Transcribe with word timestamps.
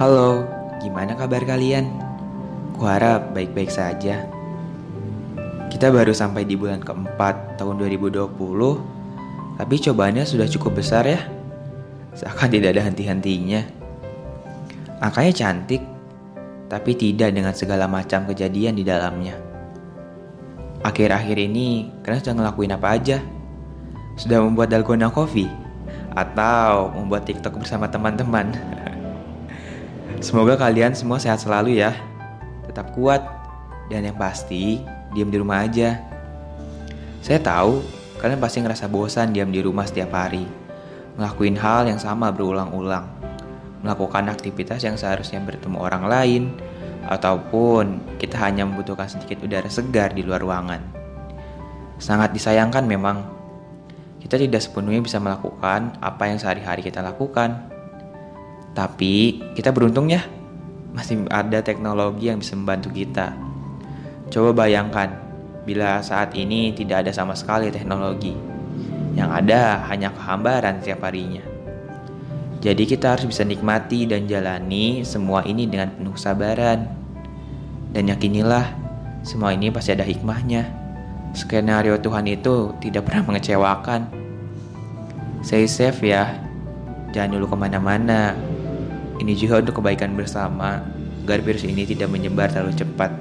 Halo, 0.00 0.48
gimana 0.80 1.12
kabar 1.12 1.44
kalian? 1.44 1.84
Kuharap 2.72 3.36
baik-baik 3.36 3.68
saja. 3.68 4.24
Kita 5.68 5.92
baru 5.92 6.16
sampai 6.16 6.48
di 6.48 6.56
bulan 6.56 6.80
keempat 6.80 7.60
tahun 7.60 7.76
2020, 7.84 8.32
tapi 9.60 9.74
cobaannya 9.76 10.24
sudah 10.24 10.48
cukup 10.48 10.80
besar 10.80 11.04
ya. 11.04 11.20
Seakan 12.16 12.48
tidak 12.48 12.80
ada 12.80 12.88
henti-hentinya. 12.88 13.60
Angkanya 15.04 15.36
cantik, 15.36 15.84
tapi 16.72 16.96
tidak 16.96 17.36
dengan 17.36 17.52
segala 17.52 17.84
macam 17.84 18.24
kejadian 18.24 18.80
di 18.80 18.88
dalamnya. 18.88 19.36
Akhir-akhir 20.80 21.36
ini, 21.36 21.92
kalian 22.00 22.24
sudah 22.24 22.36
ngelakuin 22.40 22.72
apa 22.72 22.88
aja? 22.88 23.20
Sudah 24.16 24.40
membuat 24.40 24.72
dalgona 24.72 25.12
coffee? 25.12 25.52
Atau 26.16 26.88
membuat 26.96 27.28
TikTok 27.28 27.60
bersama 27.60 27.84
teman-teman? 27.84 28.48
Semoga 30.20 30.60
kalian 30.60 30.92
semua 30.92 31.16
sehat 31.16 31.40
selalu 31.40 31.80
ya. 31.80 31.96
Tetap 32.68 32.92
kuat. 32.92 33.24
Dan 33.88 34.04
yang 34.04 34.20
pasti, 34.20 34.84
diam 35.16 35.32
di 35.32 35.40
rumah 35.40 35.64
aja. 35.64 35.96
Saya 37.24 37.40
tahu, 37.40 37.80
kalian 38.20 38.36
pasti 38.36 38.60
ngerasa 38.60 38.86
bosan 38.86 39.32
diam 39.32 39.48
di 39.48 39.64
rumah 39.64 39.88
setiap 39.88 40.12
hari. 40.12 40.44
Ngelakuin 41.16 41.56
hal 41.56 41.88
yang 41.88 41.96
sama 41.96 42.28
berulang-ulang. 42.30 43.08
Melakukan 43.80 44.28
aktivitas 44.28 44.84
yang 44.84 45.00
seharusnya 45.00 45.40
bertemu 45.40 45.80
orang 45.80 46.04
lain, 46.04 46.42
ataupun 47.08 48.16
kita 48.20 48.36
hanya 48.44 48.68
membutuhkan 48.68 49.08
sedikit 49.08 49.40
udara 49.40 49.72
segar 49.72 50.12
di 50.12 50.20
luar 50.20 50.44
ruangan. 50.44 50.84
Sangat 51.96 52.36
disayangkan 52.36 52.84
memang, 52.84 53.24
kita 54.20 54.36
tidak 54.36 54.60
sepenuhnya 54.60 55.00
bisa 55.00 55.16
melakukan 55.16 55.96
apa 55.98 56.28
yang 56.28 56.36
sehari-hari 56.36 56.84
kita 56.84 57.00
lakukan. 57.00 57.69
Tapi 58.74 59.42
kita 59.58 59.74
beruntung 59.74 60.10
ya, 60.10 60.22
masih 60.94 61.26
ada 61.30 61.62
teknologi 61.62 62.30
yang 62.30 62.38
bisa 62.38 62.54
membantu 62.54 62.90
kita. 62.94 63.34
Coba 64.30 64.66
bayangkan, 64.66 65.10
bila 65.66 65.98
saat 66.02 66.34
ini 66.38 66.70
tidak 66.74 67.06
ada 67.06 67.12
sama 67.14 67.34
sekali 67.34 67.70
teknologi, 67.70 68.34
yang 69.18 69.30
ada 69.30 69.82
hanya 69.90 70.14
kehambaran 70.14 70.78
setiap 70.78 71.06
harinya. 71.06 71.42
Jadi 72.60 72.84
kita 72.84 73.16
harus 73.16 73.24
bisa 73.24 73.42
nikmati 73.42 74.04
dan 74.04 74.28
jalani 74.28 75.00
semua 75.02 75.40
ini 75.48 75.64
dengan 75.64 75.90
penuh 75.96 76.12
kesabaran. 76.12 76.84
Dan 77.90 78.06
yakinilah, 78.06 78.68
semua 79.24 79.56
ini 79.56 79.72
pasti 79.72 79.96
ada 79.96 80.04
hikmahnya. 80.04 80.68
Skenario 81.32 81.96
Tuhan 81.98 82.28
itu 82.28 82.74
tidak 82.84 83.08
pernah 83.08 83.32
mengecewakan. 83.32 84.12
Stay 85.40 85.64
safe 85.64 86.04
ya, 86.04 86.36
jangan 87.16 87.40
dulu 87.40 87.54
ke 87.54 87.56
mana-mana, 87.56 88.36
ini 89.20 89.36
juga 89.36 89.60
untuk 89.60 89.84
kebaikan 89.84 90.16
bersama, 90.16 90.80
agar 91.28 91.44
virus 91.44 91.68
ini 91.68 91.84
tidak 91.84 92.08
menyebar 92.08 92.48
terlalu 92.48 92.72
cepat. 92.74 93.12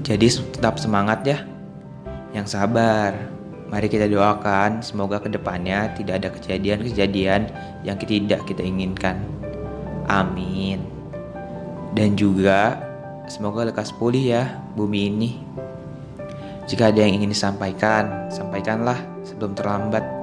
Jadi 0.00 0.26
tetap 0.56 0.80
semangat 0.80 1.20
ya, 1.22 1.38
yang 2.32 2.48
sabar. 2.48 3.14
Mari 3.70 3.86
kita 3.86 4.10
doakan 4.10 4.82
semoga 4.82 5.22
ke 5.22 5.30
depannya 5.30 5.94
tidak 5.94 6.18
ada 6.18 6.28
kejadian-kejadian 6.34 7.46
yang 7.86 7.94
tidak 8.02 8.42
kita 8.42 8.66
inginkan. 8.66 9.22
Amin. 10.10 10.82
Dan 11.94 12.18
juga 12.18 12.82
semoga 13.30 13.62
lekas 13.62 13.94
pulih 13.94 14.34
ya 14.34 14.58
bumi 14.74 15.00
ini. 15.06 15.30
Jika 16.66 16.90
ada 16.90 16.98
yang 17.06 17.22
ingin 17.22 17.30
disampaikan, 17.30 18.26
sampaikanlah 18.26 18.98
sebelum 19.22 19.54
terlambat. 19.54 20.19